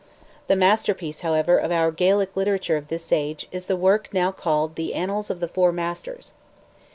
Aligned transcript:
The 0.47 0.55
master 0.55 0.95
piece, 0.95 1.21
however, 1.21 1.57
of 1.59 1.71
our 1.71 1.91
Gaelic 1.91 2.35
literature 2.35 2.75
of 2.75 2.87
this 2.87 3.11
age, 3.11 3.47
is 3.51 3.65
the 3.67 3.75
work 3.75 4.11
now 4.11 4.31
called 4.31 4.73
"The 4.73 4.95
Annals 4.95 5.29
of 5.29 5.41
the 5.41 5.47
Four 5.47 5.71
Masters." 5.71 6.33